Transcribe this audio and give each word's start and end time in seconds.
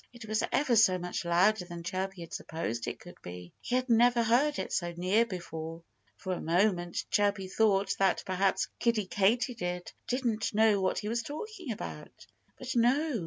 It 0.13 0.25
was 0.25 0.41
ever 0.51 0.75
so 0.75 0.97
much 0.97 1.25
louder 1.25 1.63
than 1.65 1.83
Chirpy 1.83 2.21
had 2.21 2.33
supposed 2.33 2.87
it 2.87 2.99
could 2.99 3.21
be. 3.21 3.53
He 3.61 3.75
had 3.75 3.87
never 3.87 4.23
heard 4.23 4.57
it 4.57 4.73
so 4.73 4.91
near 4.97 5.27
before. 5.27 5.83
For 6.17 6.33
a 6.33 6.41
moment 6.41 7.03
Chirpy 7.11 7.47
thought 7.47 7.93
that 7.99 8.23
perhaps 8.25 8.67
Kiddie 8.79 9.05
Katydid 9.05 9.91
didn't 10.07 10.55
know 10.55 10.81
what 10.81 10.97
he 10.97 11.07
was 11.07 11.21
talking 11.21 11.71
about. 11.71 12.25
But 12.57 12.75
no! 12.75 13.19